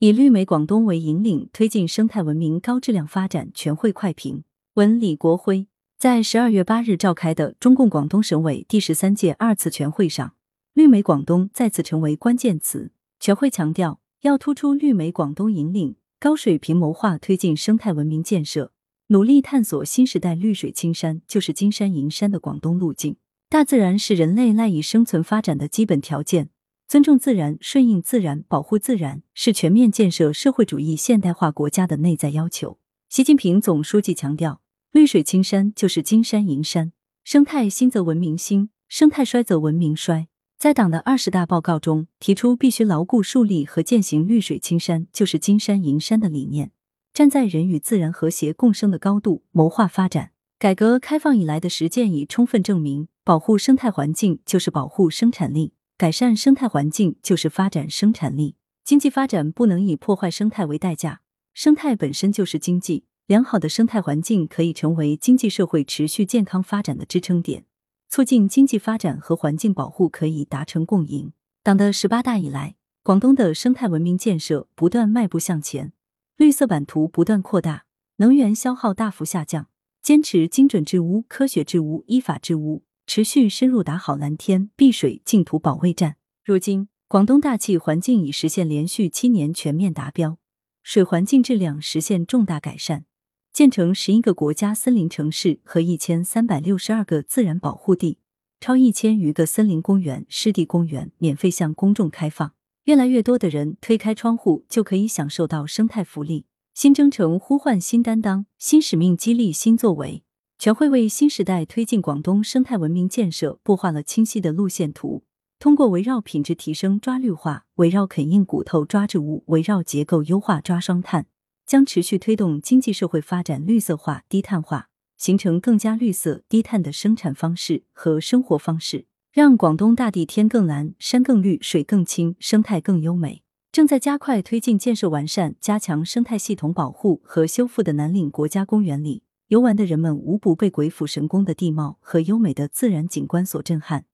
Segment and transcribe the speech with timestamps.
[0.00, 3.50] 以绿美广东为引领，推进生态文明高质量发展。
[3.52, 5.66] 全会快评文李国辉
[5.98, 10.34] 在十二月八日召开的中共广东省委第十三届二次全会上，
[10.72, 12.92] 绿美广东再次成为关键词。
[13.18, 18.70] 全会强调，要突出绿美广东引领，高水平谋划推进生态文明建设，
[19.08, 23.16] 努力探索新时代绿水青山就是金山银山的广东路径。
[23.48, 26.50] 大自然是人类赖以生存发展的基本条件。
[26.88, 32.78] 尊重自然、顺应自然、保护自然，是全面建设社会主义现代化国家的内在要求。
[33.10, 36.92] 习近平总书记强调，绿水青山就是金山银山，
[37.24, 40.28] 生态兴则文明兴，生态衰则文明衰。
[40.56, 46.70] 在党的二十大报告中提出，必须牢固树立和践行绿水青山就是金山银山的理念，
[47.12, 50.30] 站在人与自然和谐共生的高度谋划发展。
[50.58, 55.74] 改革开放以来的实践已充分证明，保护生态环境就是保护生产力。
[55.98, 61.22] 改善生态环境就是发展生产力，经济发展不能以破坏生态为代价。
[61.52, 67.64] 生态本身就是经济，良好的生态环境可以成为经济社会持续健康发展的支撑点，
[68.08, 71.32] 促进经济发展和环境保护可以达成共赢。
[71.64, 75.92] 党的十八大以来，广东的生态文明建设不断迈步向前，
[76.36, 77.86] 绿色版图不断扩大，
[78.18, 79.66] 能源消耗大幅下降，
[80.00, 82.84] 坚持精准治污、科学治污、依法治污。
[83.08, 86.16] 持续深入打好蓝天碧水净土保卫战。
[86.44, 90.36] 如今，广东大气环境已实现连续七年全面达标，
[90.82, 93.06] 水环境质量实现重大改善，
[93.50, 98.18] 建成十一个国家森林城市和一千三百六十二个自然保护地，
[98.60, 102.52] 超一千余个森林公园、湿地公园免费向公众开放。
[102.84, 106.44] 越来越多的人推开窗户就可以享受到生态福利。
[106.74, 110.22] 新征程呼唤新担当，新使命激励新作为。
[110.58, 115.22] 全会为新时代推进广东生态文明建设布画了清晰的路线图。
[115.60, 121.26] 通过围绕品质提升抓绿化，围绕啃硬骨头抓植物，围绕结构优化抓双碳，
[121.64, 133.44] 将持续推动经济社会发展绿色化、低碳化，形成更加绿色、低碳的生产方式和生活方式，让广东大地天更蓝、山更绿、水更清、生态更优美。
[133.70, 139.22] 正在加快推进建设完善、加强生态系统保护和修复的南岭国家公园里。
[139.48, 144.04] 游玩的人们无不被鬼斧神工的地貌和优美的自然景观所震撼。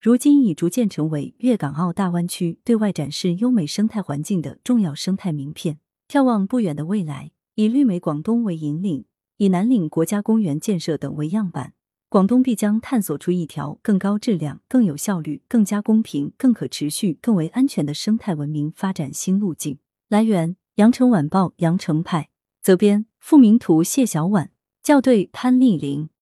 [0.00, 5.78] 如今已逐渐成为粤港澳大湾区对外展示优美生态环境的重要生态名片。
[6.08, 9.04] 眺望不远的未来，以绿美广东为引领，
[9.36, 11.74] 以南岭国家公园建设等为样板，
[12.08, 19.78] 广东必将探索出一条更高质量、更有效率、更加公平、更可持续、更为安全的生态文明发展新路径。
[20.08, 22.30] 来源：羊城晚报羊城派，
[22.62, 24.50] 责编：付明图，谢小婉。
[24.88, 26.08] 校对：潘丽玲。